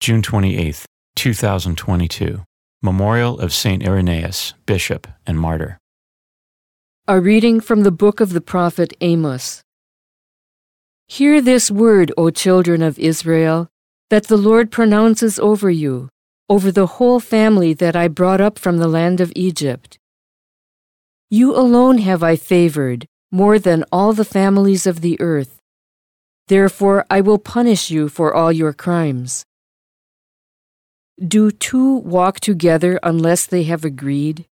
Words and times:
June 0.00 0.22
28, 0.22 0.86
2022. 1.14 2.42
Memorial 2.80 3.38
of 3.38 3.52
St. 3.52 3.86
Irenaeus, 3.86 4.54
Bishop 4.64 5.06
and 5.26 5.38
Martyr. 5.38 5.76
A 7.06 7.20
reading 7.20 7.60
from 7.60 7.82
the 7.82 7.90
book 7.90 8.18
of 8.18 8.32
the 8.32 8.40
prophet 8.40 8.94
Amos. 9.02 9.60
Hear 11.06 11.42
this 11.42 11.70
word, 11.70 12.12
O 12.16 12.30
children 12.30 12.80
of 12.80 12.98
Israel, 12.98 13.68
that 14.08 14.28
the 14.28 14.38
Lord 14.38 14.70
pronounces 14.70 15.38
over 15.38 15.68
you, 15.68 16.08
over 16.48 16.72
the 16.72 16.96
whole 16.96 17.20
family 17.20 17.74
that 17.74 17.94
I 17.94 18.08
brought 18.08 18.40
up 18.40 18.58
from 18.58 18.78
the 18.78 18.88
land 18.88 19.20
of 19.20 19.30
Egypt. 19.36 19.98
You 21.28 21.54
alone 21.54 21.98
have 21.98 22.22
I 22.22 22.36
favored, 22.36 23.04
more 23.30 23.58
than 23.58 23.84
all 23.92 24.14
the 24.14 24.24
families 24.24 24.86
of 24.86 25.02
the 25.02 25.20
earth. 25.20 25.60
Therefore 26.48 27.04
I 27.10 27.20
will 27.20 27.38
punish 27.38 27.90
you 27.90 28.08
for 28.08 28.34
all 28.34 28.50
your 28.50 28.72
crimes. 28.72 29.44
Do 31.26 31.50
two 31.50 31.96
walk 31.96 32.40
together 32.40 32.98
unless 33.02 33.44
they 33.44 33.64
have 33.64 33.84
agreed? 33.84 34.46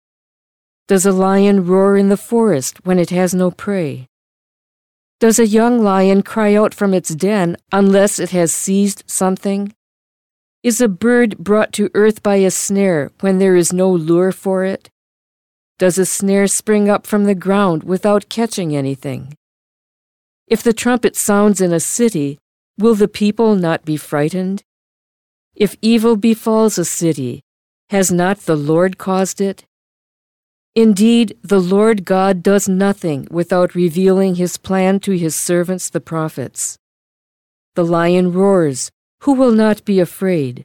Does 0.86 1.06
a 1.06 1.12
lion 1.12 1.64
roar 1.64 1.96
in 1.96 2.10
the 2.10 2.16
forest 2.18 2.84
when 2.84 2.98
it 2.98 3.08
has 3.08 3.32
no 3.32 3.50
prey? 3.50 4.06
Does 5.18 5.38
a 5.38 5.46
young 5.46 5.82
lion 5.82 6.22
cry 6.22 6.54
out 6.54 6.74
from 6.74 6.92
its 6.92 7.14
den 7.14 7.56
unless 7.72 8.18
it 8.18 8.30
has 8.30 8.52
seized 8.52 9.04
something? 9.06 9.72
Is 10.62 10.82
a 10.82 10.88
bird 10.88 11.38
brought 11.38 11.72
to 11.72 11.90
earth 11.94 12.22
by 12.22 12.36
a 12.36 12.50
snare 12.50 13.12
when 13.20 13.38
there 13.38 13.56
is 13.56 13.72
no 13.72 13.90
lure 13.90 14.30
for 14.30 14.66
it? 14.66 14.90
Does 15.78 15.96
a 15.96 16.04
snare 16.04 16.46
spring 16.46 16.90
up 16.90 17.06
from 17.06 17.24
the 17.24 17.34
ground 17.34 17.82
without 17.84 18.28
catching 18.28 18.76
anything? 18.76 19.32
If 20.46 20.62
the 20.62 20.74
trumpet 20.74 21.16
sounds 21.16 21.62
in 21.62 21.72
a 21.72 21.80
city, 21.80 22.38
will 22.76 22.94
the 22.94 23.08
people 23.08 23.54
not 23.54 23.86
be 23.86 23.96
frightened? 23.96 24.64
If 25.58 25.74
evil 25.82 26.14
befalls 26.14 26.78
a 26.78 26.84
city, 26.84 27.42
has 27.90 28.12
not 28.12 28.38
the 28.46 28.54
Lord 28.54 28.96
caused 28.96 29.40
it? 29.40 29.64
Indeed, 30.76 31.36
the 31.42 31.58
Lord 31.58 32.04
God 32.04 32.44
does 32.44 32.68
nothing 32.68 33.26
without 33.28 33.74
revealing 33.74 34.36
his 34.36 34.56
plan 34.56 35.00
to 35.00 35.18
his 35.18 35.34
servants 35.34 35.90
the 35.90 36.00
prophets. 36.00 36.78
The 37.74 37.84
lion 37.84 38.32
roars, 38.32 38.92
who 39.22 39.32
will 39.32 39.50
not 39.50 39.84
be 39.84 39.98
afraid? 39.98 40.64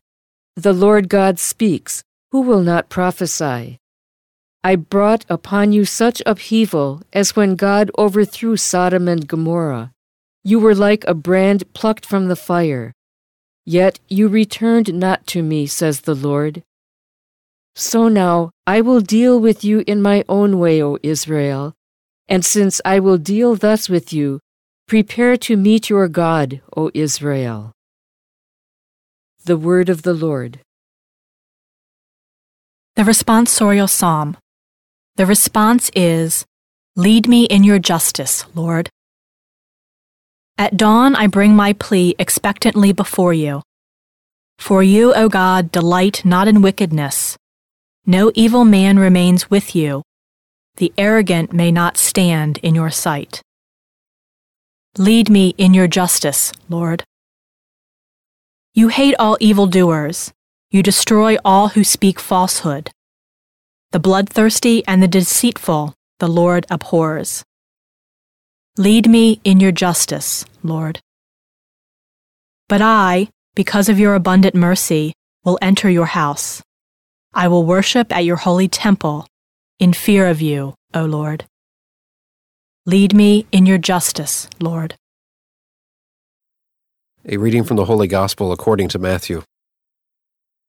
The 0.55 0.73
Lord 0.73 1.09
God 1.09 1.39
speaks, 1.39 2.03
who 2.29 2.41
will 2.41 2.61
not 2.61 2.89
prophesy? 2.89 3.79
I 4.63 4.75
brought 4.75 5.25
upon 5.27 5.71
you 5.71 5.85
such 5.85 6.21
upheaval 6.27 7.01
as 7.11 7.35
when 7.35 7.55
God 7.55 7.89
overthrew 7.97 8.57
Sodom 8.57 9.07
and 9.07 9.27
Gomorrah. 9.27 9.91
You 10.43 10.59
were 10.59 10.75
like 10.75 11.03
a 11.07 11.15
brand 11.15 11.73
plucked 11.73 12.05
from 12.05 12.27
the 12.27 12.35
fire. 12.35 12.93
Yet 13.65 13.99
you 14.09 14.27
returned 14.27 14.93
not 14.93 15.25
to 15.27 15.41
me, 15.41 15.65
says 15.67 16.01
the 16.01 16.15
Lord. 16.15 16.63
So 17.75 18.07
now 18.07 18.51
I 18.67 18.81
will 18.81 19.01
deal 19.01 19.39
with 19.39 19.63
you 19.63 19.83
in 19.87 20.01
my 20.01 20.23
own 20.27 20.59
way, 20.59 20.83
O 20.83 20.97
Israel. 21.01 21.73
And 22.27 22.45
since 22.45 22.81
I 22.85 22.99
will 22.99 23.17
deal 23.17 23.55
thus 23.55 23.89
with 23.89 24.13
you, 24.13 24.39
prepare 24.87 25.37
to 25.37 25.57
meet 25.57 25.89
your 25.89 26.07
God, 26.07 26.61
O 26.75 26.91
Israel. 26.93 27.71
The 29.45 29.57
Word 29.57 29.89
of 29.89 30.03
the 30.03 30.13
Lord. 30.13 30.59
The 32.95 33.03
responsorial 33.03 33.89
psalm. 33.89 34.37
The 35.15 35.25
response 35.25 35.89
is, 35.95 36.45
Lead 36.95 37.27
me 37.27 37.45
in 37.45 37.63
your 37.63 37.79
justice, 37.79 38.45
Lord. 38.53 38.89
At 40.63 40.77
dawn 40.77 41.13
I 41.13 41.27
bring 41.27 41.57
my 41.57 41.73
plea 41.73 42.15
expectantly 42.17 42.93
before 42.93 43.33
you. 43.33 43.63
For 44.57 44.81
you, 44.81 45.13
O 45.13 45.27
God, 45.27 45.73
delight 45.73 46.23
not 46.23 46.47
in 46.47 46.61
wickedness. 46.61 47.35
No 48.05 48.31
evil 48.33 48.63
man 48.63 48.97
remains 48.97 49.51
with 49.51 49.75
you. 49.75 50.03
The 50.77 50.93
arrogant 50.97 51.51
may 51.51 51.69
not 51.69 51.97
stand 51.97 52.59
in 52.63 52.75
your 52.75 52.91
sight. 52.91 53.41
Lead 54.97 55.29
me 55.29 55.53
in 55.57 55.73
your 55.73 55.89
justice, 55.89 56.53
Lord. 56.69 57.03
You 58.73 58.87
hate 58.87 59.15
all 59.19 59.35
evildoers. 59.41 60.31
You 60.71 60.81
destroy 60.81 61.35
all 61.43 61.67
who 61.75 61.83
speak 61.83 62.21
falsehood. 62.21 62.89
The 63.91 63.99
bloodthirsty 63.99 64.81
and 64.87 65.03
the 65.03 65.09
deceitful 65.09 65.93
the 66.19 66.29
Lord 66.29 66.65
abhors. 66.69 67.43
Lead 68.79 69.07
me 69.07 69.39
in 69.43 69.59
your 69.59 69.71
justice, 69.71 70.45
Lord. 70.63 70.99
But 72.67 72.81
I, 72.81 73.29
because 73.53 73.87
of 73.87 73.99
your 73.99 74.15
abundant 74.15 74.55
mercy, 74.55 75.13
will 75.45 75.59
enter 75.61 75.91
your 75.91 76.07
house. 76.07 76.63
I 77.35 77.49
will 77.49 77.67
worship 77.67 78.11
at 78.11 78.25
your 78.25 78.37
holy 78.37 78.67
temple 78.67 79.27
in 79.77 79.93
fear 79.93 80.27
of 80.27 80.41
you, 80.41 80.73
O 80.91 81.05
Lord. 81.05 81.45
Lead 82.87 83.13
me 83.13 83.45
in 83.51 83.67
your 83.67 83.77
justice, 83.77 84.49
Lord. 84.59 84.95
A 87.25 87.37
reading 87.37 87.63
from 87.63 87.77
the 87.77 87.85
Holy 87.85 88.07
Gospel 88.07 88.51
according 88.51 88.87
to 88.89 88.97
Matthew. 88.97 89.43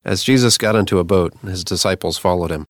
As 0.03 0.23
Jesus 0.23 0.59
got 0.59 0.75
into 0.75 0.99
a 0.99 1.03
boat, 1.03 1.33
his 1.41 1.63
disciples 1.63 2.19
followed 2.19 2.51
him. 2.51 2.65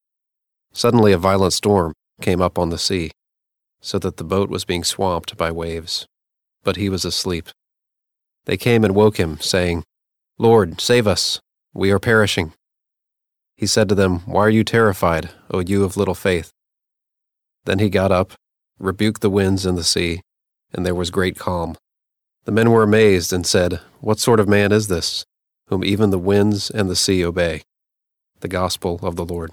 Suddenly 0.71 1.11
a 1.11 1.17
violent 1.17 1.51
storm 1.51 1.91
came 2.21 2.41
up 2.41 2.57
on 2.57 2.69
the 2.69 2.77
sea 2.77 3.11
so 3.85 3.99
that 3.99 4.17
the 4.17 4.23
boat 4.23 4.49
was 4.49 4.65
being 4.65 4.83
swamped 4.83 5.37
by 5.37 5.51
waves. 5.51 6.07
But 6.63 6.75
he 6.75 6.89
was 6.89 7.05
asleep. 7.05 7.49
They 8.45 8.57
came 8.57 8.83
and 8.83 8.95
woke 8.95 9.17
him, 9.17 9.39
saying, 9.39 9.83
Lord, 10.39 10.81
save 10.81 11.05
us! 11.05 11.39
We 11.71 11.91
are 11.91 11.99
perishing. 11.99 12.53
He 13.55 13.67
said 13.67 13.87
to 13.89 13.95
them, 13.95 14.21
Why 14.25 14.41
are 14.41 14.49
you 14.49 14.63
terrified, 14.63 15.29
O 15.51 15.59
you 15.59 15.83
of 15.83 15.97
little 15.97 16.15
faith? 16.15 16.49
Then 17.65 17.77
he 17.77 17.89
got 17.89 18.11
up, 18.11 18.33
rebuked 18.79 19.21
the 19.21 19.29
winds 19.29 19.67
and 19.67 19.77
the 19.77 19.83
sea, 19.83 20.21
and 20.73 20.83
there 20.83 20.95
was 20.95 21.11
great 21.11 21.37
calm. 21.37 21.77
The 22.45 22.51
men 22.51 22.71
were 22.71 22.83
amazed 22.83 23.31
and 23.31 23.45
said, 23.45 23.81
What 23.99 24.19
sort 24.19 24.39
of 24.39 24.49
man 24.49 24.71
is 24.71 24.87
this, 24.87 25.25
whom 25.67 25.83
even 25.83 26.09
the 26.09 26.17
winds 26.17 26.71
and 26.71 26.89
the 26.89 26.95
sea 26.95 27.23
obey? 27.23 27.61
The 28.39 28.47
Gospel 28.47 28.99
of 29.03 29.15
the 29.15 29.25
Lord. 29.25 29.51